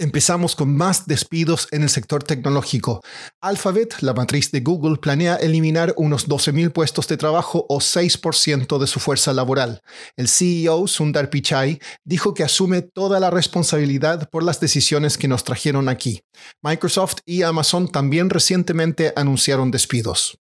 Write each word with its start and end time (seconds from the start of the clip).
Empezamos 0.00 0.54
con 0.54 0.76
más 0.76 1.08
despidos 1.08 1.66
en 1.72 1.82
el 1.82 1.90
sector 1.90 2.22
tecnológico. 2.22 3.02
Alphabet, 3.40 3.96
la 4.00 4.14
matriz 4.14 4.52
de 4.52 4.60
Google, 4.60 4.98
planea 4.98 5.34
eliminar 5.34 5.92
unos 5.96 6.28
12.000 6.28 6.72
puestos 6.72 7.08
de 7.08 7.16
trabajo 7.16 7.66
o 7.68 7.80
6% 7.80 8.78
de 8.78 8.86
su 8.86 9.00
fuerza 9.00 9.32
laboral. 9.32 9.82
El 10.16 10.28
CEO, 10.28 10.86
Sundar 10.86 11.30
Pichai, 11.30 11.80
dijo 12.04 12.32
que 12.32 12.44
asume 12.44 12.82
toda 12.82 13.18
la 13.18 13.30
responsabilidad 13.30 14.30
por 14.30 14.44
las 14.44 14.60
decisiones 14.60 15.18
que 15.18 15.26
nos 15.26 15.42
trajeron 15.42 15.88
aquí. 15.88 16.20
Microsoft 16.62 17.16
y 17.26 17.42
Amazon 17.42 17.88
también 17.88 18.30
recientemente 18.30 19.12
anunciaron 19.16 19.72
despidos. 19.72 20.38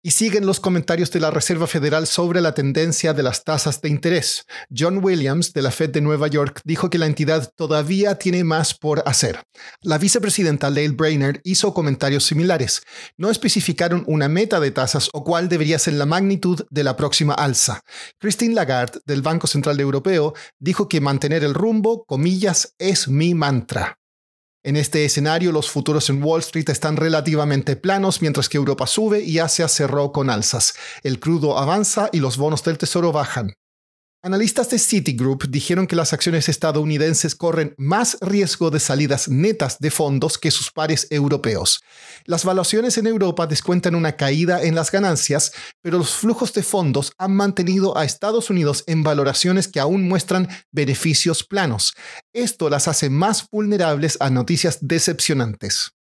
Y 0.00 0.12
siguen 0.12 0.46
los 0.46 0.60
comentarios 0.60 1.10
de 1.10 1.18
la 1.18 1.32
Reserva 1.32 1.66
Federal 1.66 2.06
sobre 2.06 2.40
la 2.40 2.54
tendencia 2.54 3.12
de 3.14 3.24
las 3.24 3.42
tasas 3.42 3.80
de 3.80 3.88
interés. 3.88 4.46
John 4.70 5.02
Williams, 5.02 5.52
de 5.52 5.60
la 5.60 5.72
Fed 5.72 5.90
de 5.90 6.00
Nueva 6.00 6.28
York, 6.28 6.60
dijo 6.64 6.88
que 6.88 6.98
la 6.98 7.06
entidad 7.06 7.52
todavía 7.56 8.14
tiene 8.16 8.44
más 8.44 8.74
por 8.74 9.02
hacer. 9.06 9.42
La 9.82 9.98
vicepresidenta 9.98 10.70
Lael 10.70 10.92
Brainerd 10.92 11.40
hizo 11.42 11.74
comentarios 11.74 12.24
similares. 12.24 12.82
No 13.16 13.28
especificaron 13.28 14.04
una 14.06 14.28
meta 14.28 14.60
de 14.60 14.70
tasas 14.70 15.08
o 15.12 15.24
cuál 15.24 15.48
debería 15.48 15.80
ser 15.80 15.94
la 15.94 16.06
magnitud 16.06 16.64
de 16.70 16.84
la 16.84 16.96
próxima 16.96 17.34
alza. 17.34 17.82
Christine 18.18 18.54
Lagarde, 18.54 19.00
del 19.04 19.22
Banco 19.22 19.48
Central 19.48 19.80
Europeo, 19.80 20.32
dijo 20.60 20.88
que 20.88 21.00
mantener 21.00 21.42
el 21.42 21.54
rumbo, 21.54 22.04
comillas, 22.04 22.72
es 22.78 23.08
mi 23.08 23.34
mantra. 23.34 23.98
En 24.64 24.76
este 24.76 25.04
escenario, 25.04 25.52
los 25.52 25.70
futuros 25.70 26.10
en 26.10 26.22
Wall 26.22 26.40
Street 26.40 26.68
están 26.68 26.96
relativamente 26.96 27.76
planos, 27.76 28.20
mientras 28.20 28.48
que 28.48 28.56
Europa 28.56 28.86
sube 28.86 29.22
y 29.22 29.38
Asia 29.38 29.68
cerró 29.68 30.10
con 30.12 30.30
alzas. 30.30 30.74
El 31.02 31.20
crudo 31.20 31.58
avanza 31.58 32.10
y 32.12 32.18
los 32.18 32.36
bonos 32.36 32.64
del 32.64 32.76
tesoro 32.76 33.12
bajan. 33.12 33.52
Analistas 34.20 34.68
de 34.70 34.80
Citigroup 34.80 35.44
dijeron 35.48 35.86
que 35.86 35.94
las 35.94 36.12
acciones 36.12 36.48
estadounidenses 36.48 37.36
corren 37.36 37.76
más 37.78 38.18
riesgo 38.20 38.68
de 38.68 38.80
salidas 38.80 39.28
netas 39.28 39.78
de 39.78 39.92
fondos 39.92 40.38
que 40.38 40.50
sus 40.50 40.72
pares 40.72 41.06
europeos. 41.10 41.80
Las 42.24 42.44
valuaciones 42.44 42.98
en 42.98 43.06
Europa 43.06 43.46
descuentan 43.46 43.94
una 43.94 44.16
caída 44.16 44.60
en 44.60 44.74
las 44.74 44.90
ganancias, 44.90 45.52
pero 45.82 45.98
los 45.98 46.16
flujos 46.16 46.52
de 46.52 46.64
fondos 46.64 47.12
han 47.16 47.36
mantenido 47.36 47.96
a 47.96 48.04
Estados 48.04 48.50
Unidos 48.50 48.82
en 48.88 49.04
valoraciones 49.04 49.68
que 49.68 49.78
aún 49.78 50.08
muestran 50.08 50.48
beneficios 50.72 51.44
planos. 51.44 51.94
Esto 52.32 52.70
las 52.70 52.88
hace 52.88 53.10
más 53.10 53.46
vulnerables 53.52 54.16
a 54.20 54.30
noticias 54.30 54.78
decepcionantes. 54.80 55.92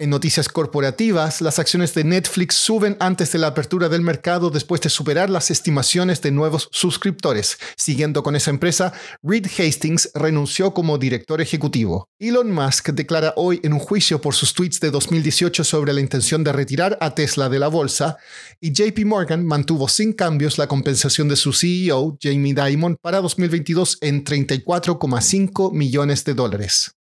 En 0.00 0.08
noticias 0.08 0.48
corporativas, 0.48 1.42
las 1.42 1.58
acciones 1.58 1.92
de 1.92 2.04
Netflix 2.04 2.54
suben 2.54 2.96
antes 3.00 3.32
de 3.32 3.38
la 3.38 3.48
apertura 3.48 3.90
del 3.90 4.00
mercado 4.00 4.48
después 4.48 4.80
de 4.80 4.88
superar 4.88 5.28
las 5.28 5.50
estimaciones 5.50 6.22
de 6.22 6.30
nuevos 6.30 6.70
suscriptores. 6.72 7.58
Siguiendo 7.76 8.22
con 8.22 8.34
esa 8.34 8.48
empresa, 8.48 8.94
Reed 9.22 9.44
Hastings 9.44 10.10
renunció 10.14 10.72
como 10.72 10.96
director 10.96 11.42
ejecutivo. 11.42 12.08
Elon 12.18 12.50
Musk 12.50 12.88
declara 12.92 13.34
hoy 13.36 13.60
en 13.62 13.74
un 13.74 13.78
juicio 13.78 14.22
por 14.22 14.34
sus 14.34 14.54
tweets 14.54 14.80
de 14.80 14.90
2018 14.90 15.64
sobre 15.64 15.92
la 15.92 16.00
intención 16.00 16.44
de 16.44 16.54
retirar 16.54 16.96
a 17.02 17.14
Tesla 17.14 17.50
de 17.50 17.58
la 17.58 17.68
bolsa, 17.68 18.16
y 18.58 18.72
JP 18.72 19.04
Morgan 19.04 19.44
mantuvo 19.44 19.86
sin 19.86 20.14
cambios 20.14 20.56
la 20.56 20.66
compensación 20.66 21.28
de 21.28 21.36
su 21.36 21.52
CEO, 21.52 22.16
Jamie 22.22 22.54
Dimon, 22.54 22.96
para 23.02 23.20
2022 23.20 23.98
en 24.00 24.24
34,5 24.24 25.74
millones 25.74 26.24
de 26.24 26.32
dólares. 26.32 26.94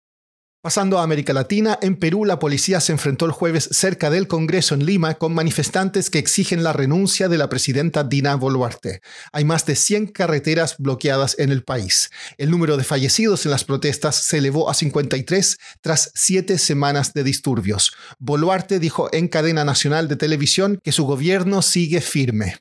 Pasando 0.62 1.00
a 1.00 1.04
América 1.04 1.32
Latina, 1.32 1.80
en 1.82 1.96
Perú 1.96 2.26
la 2.26 2.38
policía 2.38 2.82
se 2.82 2.92
enfrentó 2.92 3.26
el 3.26 3.32
jueves 3.32 3.70
cerca 3.72 4.10
del 4.10 4.28
Congreso 4.28 4.76
en 4.76 4.86
Lima 4.86 5.14
con 5.14 5.34
manifestantes 5.34 6.10
que 6.10 6.20
exigen 6.20 6.64
la 6.64 6.74
renuncia 6.74 7.30
de 7.30 7.38
la 7.38 7.48
presidenta 7.48 8.04
Dina 8.04 8.36
Boluarte. 8.36 9.00
Hay 9.32 9.46
más 9.46 9.66
de 9.66 9.78
100 9.78 10.08
carreteras 10.08 10.76
bloqueadas 10.78 11.40
en 11.40 11.54
el 11.54 11.64
país. 11.64 12.10
El 12.38 12.52
número 12.52 12.76
de 12.76 12.84
fallecidos 12.84 13.46
en 13.46 13.52
las 13.52 13.64
protestas 13.64 14.18
se 14.18 14.40
elevó 14.40 14.70
a 14.70 14.74
53 14.74 15.58
tras 15.80 16.12
siete 16.14 16.58
semanas 16.58 17.14
de 17.14 17.24
disturbios. 17.24 17.94
Boluarte 18.20 18.80
dijo 18.80 19.08
en 19.14 19.30
cadena 19.30 19.64
nacional 19.64 20.10
de 20.10 20.18
televisión 20.18 20.82
que 20.84 20.92
su 20.92 21.06
gobierno 21.06 21.62
sigue 21.62 22.02
firme. 22.02 22.58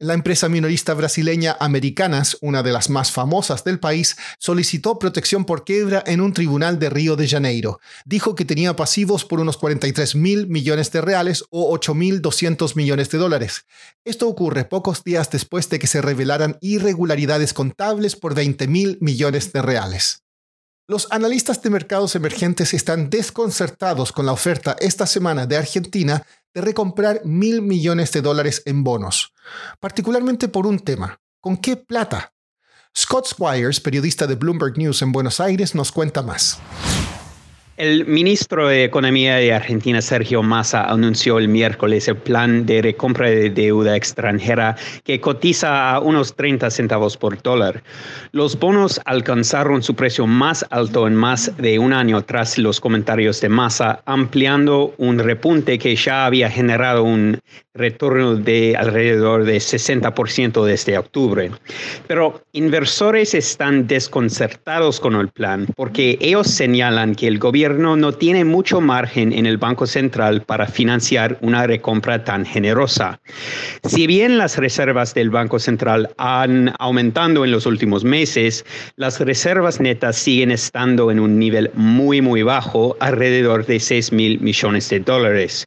La 0.00 0.14
empresa 0.14 0.48
minorista 0.48 0.92
brasileña 0.92 1.56
Americanas, 1.60 2.36
una 2.40 2.64
de 2.64 2.72
las 2.72 2.90
más 2.90 3.12
famosas 3.12 3.62
del 3.62 3.78
país, 3.78 4.16
solicitó 4.40 4.98
protección 4.98 5.44
por 5.44 5.64
quiebra 5.64 6.02
en 6.04 6.20
un 6.20 6.32
tribunal 6.32 6.80
de 6.80 6.90
Río 6.90 7.14
de 7.14 7.28
Janeiro. 7.28 7.78
Dijo 8.04 8.34
que 8.34 8.44
tenía 8.44 8.74
pasivos 8.74 9.24
por 9.24 9.38
unos 9.38 9.56
43 9.56 10.16
mil 10.16 10.48
millones 10.48 10.90
de 10.90 11.00
reales 11.00 11.44
o 11.50 11.72
8.200 11.78 12.74
millones 12.74 13.08
de 13.10 13.18
dólares. 13.18 13.66
Esto 14.04 14.26
ocurre 14.26 14.64
pocos 14.64 15.04
días 15.04 15.30
después 15.30 15.70
de 15.70 15.78
que 15.78 15.86
se 15.86 16.02
revelaran 16.02 16.58
irregularidades 16.60 17.54
contables 17.54 18.16
por 18.16 18.34
20 18.34 18.66
mil 18.66 18.98
millones 19.00 19.52
de 19.52 19.62
reales. 19.62 20.23
Los 20.86 21.08
analistas 21.10 21.62
de 21.62 21.70
mercados 21.70 22.14
emergentes 22.14 22.74
están 22.74 23.08
desconcertados 23.08 24.12
con 24.12 24.26
la 24.26 24.32
oferta 24.32 24.76
esta 24.80 25.06
semana 25.06 25.46
de 25.46 25.56
Argentina 25.56 26.26
de 26.52 26.60
recomprar 26.60 27.22
mil 27.24 27.62
millones 27.62 28.12
de 28.12 28.20
dólares 28.20 28.62
en 28.66 28.84
bonos, 28.84 29.32
particularmente 29.80 30.46
por 30.48 30.66
un 30.66 30.78
tema. 30.78 31.20
¿Con 31.40 31.56
qué 31.56 31.76
plata? 31.76 32.34
Scott 32.96 33.26
Squires, 33.28 33.80
periodista 33.80 34.26
de 34.26 34.34
Bloomberg 34.34 34.76
News 34.76 35.00
en 35.00 35.12
Buenos 35.12 35.40
Aires, 35.40 35.74
nos 35.74 35.90
cuenta 35.90 36.20
más. 36.20 36.58
El 37.76 38.06
ministro 38.06 38.68
de 38.68 38.84
Economía 38.84 39.34
de 39.34 39.52
Argentina, 39.52 40.00
Sergio 40.00 40.44
Massa, 40.44 40.84
anunció 40.84 41.38
el 41.38 41.48
miércoles 41.48 42.06
el 42.06 42.16
plan 42.16 42.64
de 42.66 42.80
recompra 42.80 43.28
de 43.28 43.50
deuda 43.50 43.96
extranjera 43.96 44.76
que 45.02 45.20
cotiza 45.20 45.90
a 45.90 45.98
unos 45.98 46.36
30 46.36 46.70
centavos 46.70 47.16
por 47.16 47.42
dólar. 47.42 47.82
Los 48.30 48.56
bonos 48.56 49.00
alcanzaron 49.06 49.82
su 49.82 49.96
precio 49.96 50.24
más 50.28 50.64
alto 50.70 51.08
en 51.08 51.16
más 51.16 51.50
de 51.56 51.80
un 51.80 51.92
año 51.92 52.22
tras 52.22 52.58
los 52.58 52.80
comentarios 52.80 53.40
de 53.40 53.48
Massa, 53.48 54.02
ampliando 54.06 54.94
un 54.98 55.18
repunte 55.18 55.76
que 55.76 55.96
ya 55.96 56.26
había 56.26 56.48
generado 56.48 57.02
un 57.02 57.40
retorno 57.74 58.36
de 58.36 58.76
alrededor 58.76 59.44
de 59.44 59.56
60% 59.56 60.64
desde 60.64 60.96
octubre. 60.98 61.50
Pero 62.06 62.42
inversores 62.52 63.34
están 63.34 63.86
desconcertados 63.86 65.00
con 65.00 65.14
el 65.16 65.28
plan 65.28 65.66
porque 65.76 66.16
ellos 66.20 66.46
señalan 66.46 67.14
que 67.14 67.26
el 67.26 67.38
gobierno 67.38 67.96
no 67.96 68.12
tiene 68.12 68.44
mucho 68.44 68.80
margen 68.80 69.32
en 69.32 69.46
el 69.46 69.58
Banco 69.58 69.86
Central 69.86 70.42
para 70.42 70.66
financiar 70.66 71.38
una 71.40 71.66
recompra 71.66 72.24
tan 72.24 72.44
generosa. 72.44 73.20
Si 73.84 74.06
bien 74.06 74.38
las 74.38 74.56
reservas 74.58 75.14
del 75.14 75.30
Banco 75.30 75.58
Central 75.58 76.10
han 76.18 76.72
aumentado 76.78 77.14
en 77.24 77.50
los 77.50 77.64
últimos 77.64 78.04
meses, 78.04 78.64
las 78.96 79.20
reservas 79.20 79.80
netas 79.80 80.16
siguen 80.16 80.50
estando 80.50 81.10
en 81.10 81.20
un 81.20 81.38
nivel 81.38 81.70
muy, 81.74 82.20
muy 82.20 82.42
bajo, 82.42 82.96
alrededor 83.00 83.64
de 83.66 83.80
6 83.80 84.12
mil 84.12 84.40
millones 84.40 84.90
de 84.90 85.00
dólares. 85.00 85.66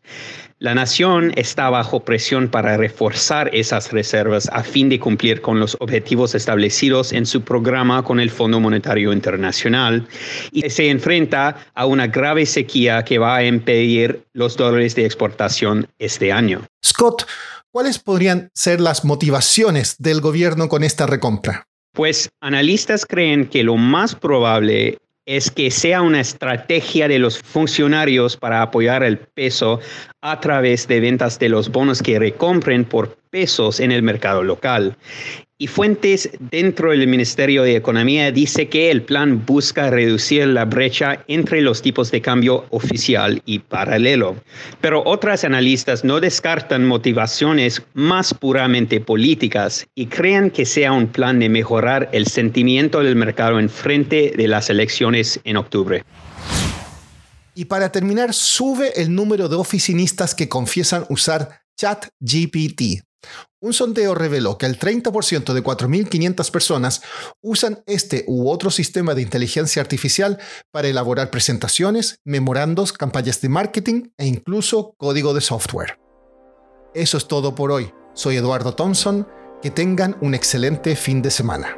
La 0.59 0.73
nación 0.73 1.34
está 1.35 1.69
bajo 1.69 2.00
presión 2.00 2.47
para 2.47 2.78
reforzar 2.78 3.53
esas 3.53 3.91
reservas 3.91 4.50
a 4.51 4.63
fin 4.63 4.90
de 4.90 5.00
cumplir 5.00 5.40
con 5.40 5.59
los 5.59 5.78
objetivos 5.79 6.34
establecidos 6.34 7.13
en 7.13 7.28
su 7.28 7.44
programa 7.44 8.03
con 8.03 8.19
el 8.19 8.31
Fondo 8.31 8.59
Monetario 8.59 9.13
Internacional 9.13 10.07
y 10.51 10.68
se 10.72 10.90
enfrenta 10.90 11.68
a 11.75 11.85
una 11.85 12.07
grave 12.07 12.47
sequía 12.47 13.06
que 13.06 13.19
va 13.19 13.35
a 13.35 13.45
impedir 13.45 14.23
los 14.34 14.57
dólares 14.57 14.95
de 14.95 15.06
exportación 15.06 15.90
este 16.00 16.31
año. 16.31 16.66
Scott, 16.84 17.28
¿cuáles 17.69 18.00
podrían 18.00 18.50
ser 18.56 18.81
las 18.81 19.06
motivaciones 19.06 19.95
del 20.00 20.21
gobierno 20.21 20.69
con 20.69 20.83
esta 20.83 21.06
recompra? 21.06 21.68
Pues 21.94 22.30
analistas 22.42 23.06
creen 23.06 23.48
que 23.48 23.62
lo 23.62 23.75
más 23.75 24.15
probable 24.15 24.98
es 25.27 25.51
que 25.51 25.69
sea 25.69 26.01
una 26.01 26.21
estrategia 26.21 27.07
de 27.07 27.19
los 27.19 27.38
funcionarios 27.38 28.38
para 28.38 28.62
apoyar 28.62 29.03
el 29.03 29.19
peso 29.19 29.79
a 30.21 30.39
través 30.39 30.88
de 30.88 31.01
ventas 31.01 31.38
de 31.38 31.50
los 31.50 31.69
bonos 31.69 32.01
que 32.01 32.18
recompren 32.18 32.85
por 32.85 33.18
pesos 33.29 33.79
en 33.79 33.91
el 33.91 34.01
mercado 34.01 34.41
local. 34.41 34.95
Y 35.59 35.65
fuentes 35.65 36.30
dentro 36.51 36.92
del 36.92 37.07
Ministerio 37.07 37.63
de 37.63 37.75
Economía 37.75 38.31
dice 38.31 38.69
que 38.69 38.92
el 38.92 39.01
plan 39.01 39.44
busca 39.44 39.89
reducir 39.89 40.45
la 40.45 40.65
brecha 40.65 41.24
entre 41.27 41.62
los 41.62 41.81
tipos 41.81 42.12
de 42.12 42.21
cambio 42.21 42.68
oficial 42.69 43.42
y 43.44 43.57
paralelo. 43.57 44.36
Pero 44.81 45.01
otras 45.04 45.44
analistas 45.44 46.04
no 46.04 46.19
descartan 46.19 46.86
motivaciones 46.86 47.81
más 47.95 48.36
puramente 48.36 49.00
políticas 49.00 49.88
y 49.95 50.06
creen 50.06 50.51
que 50.51 50.63
sea 50.63 50.92
un 50.92 51.07
plan 51.07 51.39
de 51.39 51.50
mejorar 51.50 52.07
el 52.12 52.27
sentimiento 52.27 53.01
del 53.01 53.15
mercado 53.15 53.59
en 53.59 53.69
frente 53.69 54.33
de 54.38 54.48
las 54.48 54.69
elecciones 54.69 55.39
en 55.44 55.57
octubre. 55.57 56.04
Y 57.56 57.65
para 57.65 57.92
terminar, 57.92 58.36
sube 58.36 59.01
el 59.01 59.12
número 59.15 59.50
de 59.50 59.56
oficinistas 59.56 60.36
que 60.36 60.48
confiesan 60.48 61.07
usar 61.09 61.62
ChatGPT. 61.77 63.06
Un 63.60 63.74
sondeo 63.74 64.14
reveló 64.14 64.58
que 64.58 64.66
el 64.66 64.78
30% 64.78 65.54
de 65.54 65.64
4.500 65.64 66.52
personas 66.52 67.02
usan 67.42 67.84
este 67.88 68.24
u 68.28 68.50
otro 68.50 68.69
sistema 68.69 69.16
de 69.16 69.24
inteligencia 69.24 69.81
artificial 69.81 70.38
para 70.72 70.88
elaborar 70.88 71.31
presentaciones, 71.31 72.19
memorandos, 72.24 72.94
campañas 72.94 73.42
de 73.42 73.50
marketing 73.50 74.10
e 74.18 74.28
incluso 74.28 74.94
código 74.98 75.34
de 75.34 75.42
software. 75.42 76.00
Eso 76.94 77.18
es 77.18 77.28
todo 77.28 77.56
por 77.56 77.72
hoy. 77.72 77.92
Soy 78.14 78.38
Eduardo 78.38 78.74
Thompson. 78.74 79.28
Que 79.62 79.72
tengan 79.72 80.16
un 80.22 80.36
excelente 80.36 80.96
fin 80.96 81.24
de 81.24 81.31
semana. 81.31 81.78